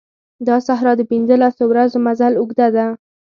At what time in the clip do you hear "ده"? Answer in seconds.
2.75-2.85